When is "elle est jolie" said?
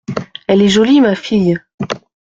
0.47-0.99